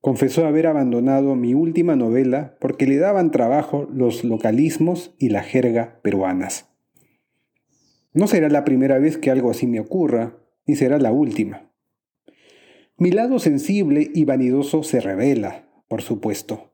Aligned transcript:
Confesó 0.00 0.46
haber 0.46 0.66
abandonado 0.66 1.34
mi 1.34 1.54
última 1.54 1.96
novela 1.96 2.56
porque 2.60 2.86
le 2.86 2.98
daban 2.98 3.30
trabajo 3.30 3.88
los 3.92 4.22
localismos 4.22 5.14
y 5.18 5.30
la 5.30 5.42
jerga 5.42 6.00
peruanas. 6.02 6.68
No 8.12 8.26
será 8.26 8.48
la 8.48 8.64
primera 8.64 8.98
vez 8.98 9.18
que 9.18 9.30
algo 9.30 9.50
así 9.50 9.66
me 9.66 9.80
ocurra, 9.80 10.38
ni 10.66 10.76
será 10.76 10.98
la 10.98 11.10
última. 11.10 11.70
Mi 12.96 13.10
lado 13.10 13.40
sensible 13.40 14.10
y 14.14 14.24
vanidoso 14.24 14.84
se 14.84 15.00
revela, 15.00 15.68
por 15.88 16.00
supuesto. 16.00 16.73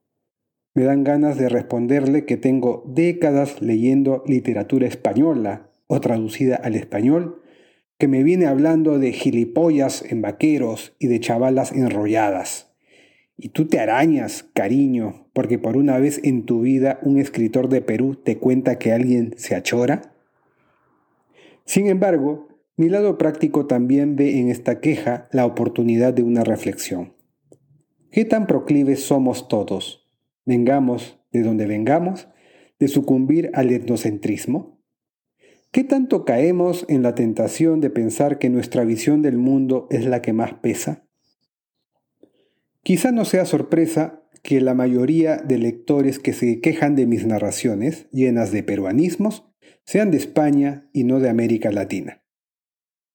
Me 0.72 0.84
dan 0.84 1.02
ganas 1.02 1.36
de 1.36 1.48
responderle 1.48 2.24
que 2.24 2.36
tengo 2.36 2.84
décadas 2.86 3.60
leyendo 3.60 4.22
literatura 4.26 4.86
española 4.86 5.68
o 5.88 6.00
traducida 6.00 6.54
al 6.54 6.76
español, 6.76 7.42
que 7.98 8.06
me 8.06 8.22
viene 8.22 8.46
hablando 8.46 9.00
de 9.00 9.12
gilipollas 9.12 10.04
en 10.08 10.22
vaqueros 10.22 10.94
y 11.00 11.08
de 11.08 11.18
chavalas 11.18 11.72
enrolladas. 11.72 12.72
Y 13.36 13.48
tú 13.48 13.66
te 13.66 13.80
arañas, 13.80 14.44
cariño, 14.54 15.28
porque 15.32 15.58
por 15.58 15.76
una 15.76 15.98
vez 15.98 16.20
en 16.22 16.46
tu 16.46 16.60
vida 16.60 17.00
un 17.02 17.18
escritor 17.18 17.68
de 17.68 17.80
Perú 17.82 18.14
te 18.14 18.38
cuenta 18.38 18.78
que 18.78 18.92
alguien 18.92 19.34
se 19.38 19.56
achora. 19.56 20.14
Sin 21.64 21.88
embargo, 21.88 22.48
mi 22.76 22.88
lado 22.88 23.18
práctico 23.18 23.66
también 23.66 24.14
ve 24.14 24.38
en 24.38 24.50
esta 24.50 24.80
queja 24.80 25.28
la 25.32 25.46
oportunidad 25.46 26.14
de 26.14 26.22
una 26.22 26.44
reflexión. 26.44 27.14
¿Qué 28.12 28.24
tan 28.24 28.46
proclives 28.46 29.02
somos 29.02 29.48
todos 29.48 29.99
vengamos 30.44 31.20
de 31.32 31.42
donde 31.42 31.66
vengamos, 31.66 32.28
de 32.78 32.88
sucumbir 32.88 33.50
al 33.54 33.70
etnocentrismo? 33.70 34.80
¿Qué 35.72 35.84
tanto 35.84 36.24
caemos 36.24 36.84
en 36.88 37.02
la 37.02 37.14
tentación 37.14 37.80
de 37.80 37.90
pensar 37.90 38.38
que 38.38 38.50
nuestra 38.50 38.84
visión 38.84 39.22
del 39.22 39.36
mundo 39.36 39.86
es 39.90 40.04
la 40.04 40.20
que 40.20 40.32
más 40.32 40.54
pesa? 40.54 41.06
Quizá 42.82 43.12
no 43.12 43.24
sea 43.24 43.44
sorpresa 43.44 44.24
que 44.42 44.60
la 44.60 44.74
mayoría 44.74 45.36
de 45.36 45.58
lectores 45.58 46.18
que 46.18 46.32
se 46.32 46.60
quejan 46.60 46.96
de 46.96 47.06
mis 47.06 47.26
narraciones, 47.26 48.08
llenas 48.10 48.52
de 48.52 48.62
peruanismos, 48.62 49.46
sean 49.84 50.10
de 50.10 50.16
España 50.16 50.88
y 50.92 51.04
no 51.04 51.20
de 51.20 51.28
América 51.28 51.70
Latina. 51.70 52.24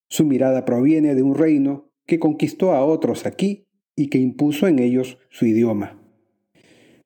Su 0.07 0.23
mirada 0.23 0.65
proviene 0.65 1.15
de 1.15 1.23
un 1.23 1.35
reino 1.35 1.91
que 2.05 2.19
conquistó 2.19 2.73
a 2.73 2.85
otros 2.85 3.25
aquí 3.25 3.67
y 3.95 4.07
que 4.07 4.19
impuso 4.19 4.67
en 4.67 4.79
ellos 4.79 5.17
su 5.29 5.45
idioma. 5.45 6.04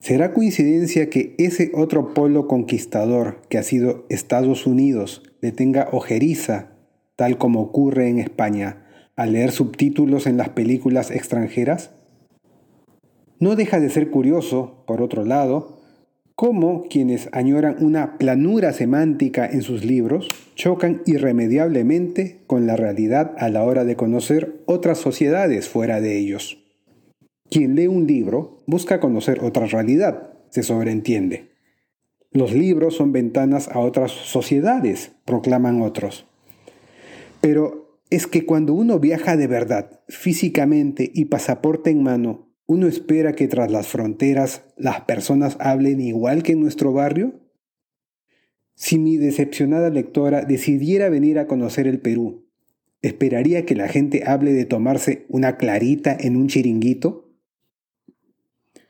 ¿Será 0.02 0.34
coincidencia 0.34 1.10
que 1.10 1.36
ese 1.38 1.72
otro 1.76 2.14
polo 2.14 2.48
conquistador 2.48 3.42
que 3.50 3.58
ha 3.58 3.64
sido 3.64 4.06
Estados 4.10 4.66
Unidos 4.66 5.22
le 5.42 5.52
tenga 5.52 5.90
ojeriza, 5.92 6.72
tal 7.18 7.38
como 7.38 7.62
ocurre 7.62 8.08
en 8.08 8.18
España, 8.18 8.86
al 9.18 9.34
leer 9.34 9.52
subtítulos 9.52 10.26
en 10.26 10.38
las 10.38 10.50
películas 10.50 11.12
extranjeras? 11.12 11.92
No 13.40 13.58
deja 13.58 13.82
de 13.82 13.90
ser 13.90 14.10
curioso, 14.10 14.84
por 14.88 15.02
otro 15.02 15.26
lado, 15.26 15.82
cómo 16.34 16.86
quienes 16.90 17.28
añoran 17.34 17.76
una 17.84 18.18
planura 18.18 18.72
semántica 18.72 19.46
en 19.46 19.62
sus 19.62 19.84
libros 19.84 20.30
chocan 20.56 21.02
irremediablemente 21.06 22.40
con 22.48 22.66
la 22.68 22.78
realidad 22.78 23.36
a 23.38 23.50
la 23.50 23.64
hora 23.64 23.84
de 23.84 23.98
conocer 23.98 24.62
otras 24.66 24.98
sociedades 24.98 25.68
fuera 25.68 26.00
de 26.00 26.18
ellos. 26.18 26.69
Quien 27.50 27.76
lee 27.76 27.88
un 27.88 28.06
libro 28.06 28.64
busca 28.68 29.00
conocer 29.00 29.44
otra 29.44 29.66
realidad, 29.66 30.34
se 30.50 30.62
sobreentiende. 30.62 31.50
Los 32.32 32.54
libros 32.54 32.96
son 32.96 33.12
ventanas 33.12 33.70
a 33.70 33.80
otras 33.80 34.12
sociedades, 34.12 35.14
proclaman 35.26 35.82
otros. 35.82 36.28
Pero 37.42 38.02
es 38.12 38.28
que 38.28 38.46
cuando 38.46 38.74
uno 38.74 39.00
viaja 39.00 39.36
de 39.36 39.48
verdad, 39.48 40.02
físicamente 40.08 41.12
y 41.14 41.26
pasaporte 41.26 41.90
en 41.90 42.04
mano, 42.04 42.54
¿uno 42.68 42.88
espera 42.88 43.34
que 43.34 43.48
tras 43.48 43.72
las 43.72 43.88
fronteras 43.88 44.64
las 44.78 45.02
personas 45.02 45.58
hablen 45.60 46.02
igual 46.02 46.44
que 46.44 46.52
en 46.52 46.60
nuestro 46.60 46.94
barrio? 46.94 47.40
Si 48.76 49.00
mi 49.00 49.18
decepcionada 49.18 49.90
lectora 49.90 50.44
decidiera 50.44 51.10
venir 51.10 51.40
a 51.40 51.48
conocer 51.48 51.88
el 51.88 52.00
Perú, 52.00 52.48
¿esperaría 53.02 53.66
que 53.66 53.76
la 53.76 53.88
gente 53.88 54.24
hable 54.26 54.54
de 54.54 54.66
tomarse 54.66 55.26
una 55.30 55.58
clarita 55.58 56.16
en 56.18 56.38
un 56.38 56.48
chiringuito? 56.48 57.29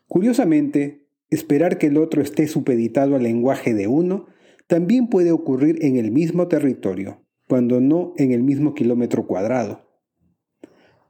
Curiosamente, 0.09 1.07
esperar 1.29 1.77
que 1.77 1.87
el 1.87 1.97
otro 1.97 2.21
esté 2.21 2.47
supeditado 2.47 3.15
al 3.15 3.23
lenguaje 3.23 3.75
de 3.75 3.87
uno 3.87 4.25
también 4.67 5.07
puede 5.07 5.31
ocurrir 5.31 5.77
en 5.85 5.97
el 5.97 6.11
mismo 6.11 6.47
territorio, 6.47 7.23
cuando 7.47 7.79
no 7.79 8.13
en 8.17 8.31
el 8.31 8.43
mismo 8.43 8.73
kilómetro 8.73 9.27
cuadrado. 9.27 9.87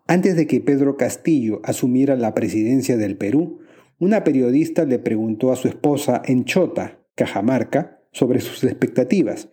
Antes 0.06 0.36
de 0.36 0.48
que 0.48 0.60
Pedro 0.60 0.98
Castillo 0.98 1.62
asumiera 1.64 2.16
la 2.18 2.34
presidencia 2.34 2.98
del 2.98 3.16
Perú, 3.16 3.60
una 4.00 4.24
periodista 4.24 4.84
le 4.84 5.00
preguntó 5.00 5.52
a 5.52 5.56
su 5.56 5.70
esposa 5.70 6.22
en 6.26 6.44
Chota, 6.44 7.00
Cajamarca, 7.16 8.02
sobre 8.12 8.42
sus 8.42 8.64
expectativas, 8.66 9.50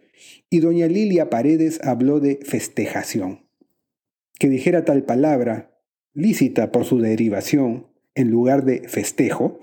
y 0.51 0.59
doña 0.59 0.87
Lilia 0.87 1.31
Paredes 1.31 1.81
habló 1.85 2.19
de 2.19 2.41
festejación. 2.43 3.47
Que 4.39 4.49
dijera 4.49 4.85
tal 4.85 5.05
palabra, 5.05 5.79
lícita 6.15 6.73
por 6.73 6.85
su 6.85 6.99
derivación, 6.99 7.89
en 8.17 8.31
lugar 8.31 8.65
de 8.65 8.89
festejo, 8.89 9.59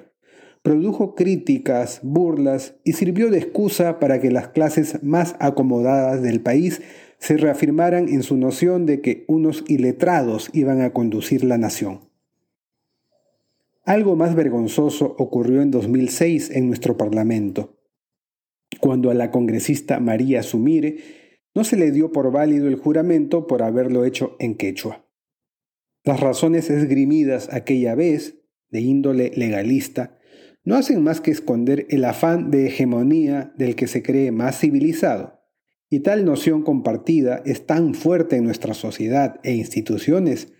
produjo 0.61 1.13
críticas, 1.13 1.99
burlas 2.03 2.75
y 2.85 2.93
sirvió 2.93 3.29
de 3.29 3.39
excusa 3.39 3.99
para 3.99 4.21
que 4.21 4.31
las 4.31 4.47
clases 4.47 5.03
más 5.03 5.35
acomodadas 5.39 6.21
del 6.21 6.41
país 6.41 6.81
se 7.17 7.37
reafirmaran 7.37 8.07
en 8.07 8.23
su 8.23 8.37
noción 8.37 8.85
de 8.85 9.01
que 9.01 9.25
unos 9.27 9.63
iletrados 9.67 10.49
iban 10.53 10.81
a 10.81 10.91
conducir 10.93 11.43
la 11.43 11.57
nación. 11.57 12.09
Algo 13.85 14.15
más 14.15 14.35
vergonzoso 14.35 15.15
ocurrió 15.17 15.61
en 15.61 15.71
2006 15.71 16.51
en 16.51 16.67
nuestro 16.67 16.95
Parlamento, 16.95 17.77
cuando 18.79 19.11
a 19.11 19.13
la 19.13 19.31
congresista 19.31 19.99
María 19.99 20.41
Sumire 20.43 20.97
no 21.53 21.65
se 21.65 21.75
le 21.75 21.91
dio 21.91 22.11
por 22.13 22.31
válido 22.31 22.67
el 22.67 22.77
juramento 22.77 23.45
por 23.47 23.61
haberlo 23.61 24.05
hecho 24.05 24.37
en 24.39 24.55
quechua. 24.55 25.05
Las 26.05 26.19
razones 26.19 26.69
esgrimidas 26.69 27.53
aquella 27.53 27.95
vez 27.95 28.42
de 28.73 28.81
índole 28.81 29.31
legalista, 29.35 30.17
no 30.65 30.75
hacen 30.75 31.03
más 31.03 31.21
que 31.21 31.31
esconder 31.31 31.85
el 31.89 32.03
afán 32.03 32.49
de 32.51 32.67
hegemonía 32.67 33.53
del 33.55 33.75
que 33.75 33.87
se 33.87 34.01
cree 34.01 34.31
más 34.31 34.59
civilizado. 34.59 35.39
Y 35.89 35.99
tal 35.99 36.25
noción 36.25 36.63
compartida 36.63 37.43
es 37.45 37.67
tan 37.67 37.93
fuerte 37.93 38.37
en 38.37 38.45
nuestra 38.45 38.73
sociedad 38.73 39.39
e 39.43 39.53
instituciones 39.53 40.51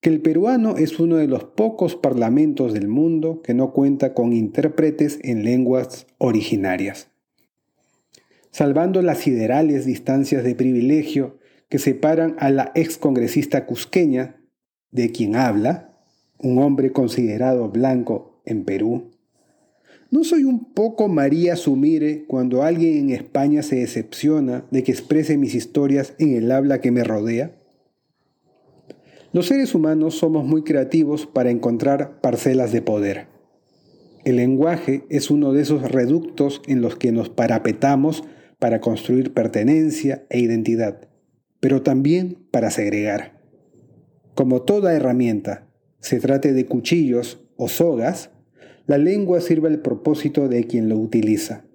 que 0.00 0.10
el 0.10 0.20
peruano 0.20 0.76
es 0.76 1.00
uno 1.00 1.16
de 1.16 1.26
los 1.26 1.42
pocos 1.42 1.96
parlamentos 1.96 2.72
del 2.72 2.86
mundo 2.86 3.42
que 3.42 3.54
no 3.54 3.72
cuenta 3.72 4.14
con 4.14 4.32
intérpretes 4.32 5.18
en 5.22 5.42
lenguas 5.42 6.06
originarias. 6.18 7.08
Salvando 8.52 9.02
las 9.02 9.18
siderales 9.18 9.84
distancias 9.84 10.44
de 10.44 10.54
privilegio 10.54 11.38
que 11.68 11.80
separan 11.80 12.36
a 12.38 12.50
la 12.50 12.70
excongresista 12.76 13.66
cusqueña, 13.66 14.40
de 14.92 15.10
quien 15.10 15.34
habla, 15.34 15.95
un 16.38 16.58
hombre 16.58 16.92
considerado 16.92 17.68
blanco 17.68 18.40
en 18.44 18.64
Perú, 18.64 19.10
¿No 20.08 20.22
soy 20.22 20.44
un 20.44 20.72
poco 20.72 21.08
María 21.08 21.56
Sumire 21.56 22.26
cuando 22.26 22.62
alguien 22.62 22.96
en 22.96 23.10
España 23.10 23.64
se 23.64 23.76
decepciona 23.76 24.64
de 24.70 24.84
que 24.84 24.92
exprese 24.92 25.36
mis 25.36 25.56
historias 25.56 26.14
en 26.20 26.36
el 26.36 26.52
habla 26.52 26.80
que 26.80 26.92
me 26.92 27.02
rodea? 27.02 27.56
Los 29.32 29.46
seres 29.46 29.74
humanos 29.74 30.14
somos 30.14 30.46
muy 30.46 30.62
creativos 30.62 31.26
para 31.26 31.50
encontrar 31.50 32.20
parcelas 32.20 32.70
de 32.70 32.82
poder. 32.82 33.26
El 34.24 34.36
lenguaje 34.36 35.04
es 35.10 35.28
uno 35.28 35.52
de 35.52 35.62
esos 35.62 35.82
reductos 35.90 36.62
en 36.68 36.82
los 36.82 36.94
que 36.94 37.10
nos 37.10 37.28
parapetamos 37.28 38.22
para 38.60 38.80
construir 38.80 39.34
pertenencia 39.34 40.24
e 40.30 40.38
identidad, 40.38 41.08
pero 41.58 41.82
también 41.82 42.46
para 42.52 42.70
segregar. 42.70 43.40
Como 44.34 44.62
toda 44.62 44.94
herramienta, 44.94 45.65
se 46.06 46.20
trate 46.20 46.52
de 46.52 46.66
cuchillos 46.66 47.44
o 47.56 47.66
sogas, 47.66 48.30
la 48.86 48.96
lengua 48.96 49.40
sirve 49.40 49.66
al 49.66 49.80
propósito 49.80 50.46
de 50.46 50.62
quien 50.62 50.88
lo 50.88 50.96
utiliza, 50.96 51.66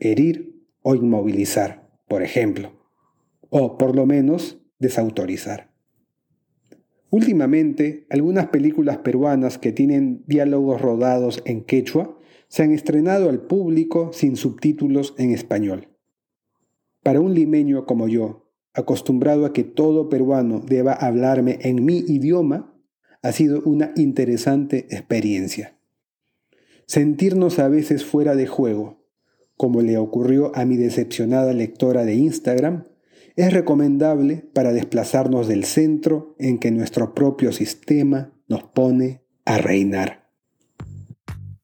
herir 0.00 0.60
o 0.82 0.96
inmovilizar, 0.96 1.88
por 2.08 2.24
ejemplo, 2.24 2.72
o 3.48 3.78
por 3.78 3.94
lo 3.94 4.04
menos 4.04 4.60
desautorizar. 4.80 5.70
Últimamente, 7.10 8.08
algunas 8.10 8.48
películas 8.48 8.98
peruanas 8.98 9.56
que 9.56 9.70
tienen 9.70 10.24
diálogos 10.26 10.80
rodados 10.80 11.40
en 11.44 11.62
quechua 11.62 12.18
se 12.48 12.64
han 12.64 12.72
estrenado 12.72 13.30
al 13.30 13.42
público 13.42 14.10
sin 14.12 14.34
subtítulos 14.34 15.14
en 15.16 15.30
español. 15.30 15.90
Para 17.04 17.20
un 17.20 17.34
limeño 17.34 17.86
como 17.86 18.08
yo, 18.08 18.50
acostumbrado 18.74 19.46
a 19.46 19.52
que 19.52 19.62
todo 19.62 20.08
peruano 20.08 20.58
deba 20.58 20.92
hablarme 20.92 21.60
en 21.60 21.84
mi 21.84 21.98
idioma, 21.98 22.75
ha 23.26 23.32
sido 23.32 23.62
una 23.64 23.92
interesante 23.96 24.86
experiencia 24.90 25.76
sentirnos 26.86 27.58
a 27.58 27.68
veces 27.68 28.04
fuera 28.04 28.36
de 28.36 28.46
juego, 28.46 29.04
como 29.56 29.82
le 29.82 29.98
ocurrió 29.98 30.52
a 30.54 30.64
mi 30.64 30.76
decepcionada 30.76 31.52
lectora 31.52 32.04
de 32.04 32.14
Instagram, 32.14 32.84
es 33.34 33.52
recomendable 33.52 34.44
para 34.54 34.72
desplazarnos 34.72 35.48
del 35.48 35.64
centro 35.64 36.34
en 36.38 36.58
que 36.58 36.70
nuestro 36.70 37.14
propio 37.14 37.52
sistema 37.52 38.32
nos 38.48 38.62
pone 38.64 39.22
a 39.44 39.58
reinar. 39.58 40.25